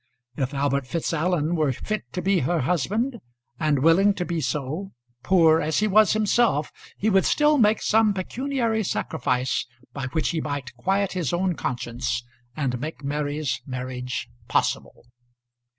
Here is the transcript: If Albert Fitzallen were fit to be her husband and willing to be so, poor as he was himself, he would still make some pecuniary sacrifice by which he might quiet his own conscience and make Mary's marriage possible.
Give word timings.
If 0.35 0.51
Albert 0.55 0.87
Fitzallen 0.87 1.55
were 1.55 1.71
fit 1.71 2.11
to 2.13 2.23
be 2.23 2.39
her 2.39 2.61
husband 2.61 3.19
and 3.59 3.83
willing 3.83 4.15
to 4.15 4.25
be 4.25 4.41
so, 4.41 4.93
poor 5.21 5.61
as 5.61 5.77
he 5.77 5.87
was 5.87 6.13
himself, 6.13 6.71
he 6.97 7.11
would 7.11 7.23
still 7.23 7.59
make 7.59 7.83
some 7.83 8.11
pecuniary 8.11 8.83
sacrifice 8.83 9.67
by 9.93 10.07
which 10.07 10.29
he 10.29 10.41
might 10.41 10.75
quiet 10.75 11.11
his 11.11 11.31
own 11.33 11.53
conscience 11.53 12.23
and 12.57 12.79
make 12.79 13.03
Mary's 13.03 13.61
marriage 13.67 14.27
possible. 14.47 15.05